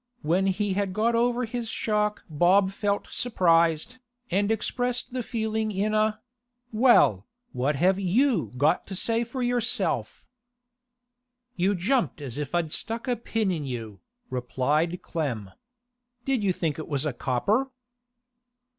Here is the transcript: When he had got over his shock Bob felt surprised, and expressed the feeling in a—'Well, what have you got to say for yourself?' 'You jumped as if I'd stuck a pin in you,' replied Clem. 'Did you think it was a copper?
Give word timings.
When 0.23 0.47
he 0.47 0.73
had 0.73 0.93
got 0.93 1.13
over 1.13 1.45
his 1.45 1.69
shock 1.69 2.23
Bob 2.27 2.71
felt 2.71 3.05
surprised, 3.11 3.99
and 4.31 4.51
expressed 4.51 5.13
the 5.13 5.21
feeling 5.21 5.71
in 5.71 5.93
a—'Well, 5.93 7.27
what 7.51 7.75
have 7.75 7.99
you 7.99 8.51
got 8.57 8.87
to 8.87 8.95
say 8.95 9.23
for 9.23 9.43
yourself?' 9.43 10.25
'You 11.55 11.75
jumped 11.75 12.19
as 12.19 12.39
if 12.39 12.55
I'd 12.55 12.71
stuck 12.71 13.07
a 13.07 13.15
pin 13.15 13.51
in 13.51 13.63
you,' 13.67 13.99
replied 14.31 15.03
Clem. 15.03 15.51
'Did 16.25 16.43
you 16.43 16.51
think 16.51 16.79
it 16.79 16.87
was 16.87 17.05
a 17.05 17.13
copper? 17.13 17.69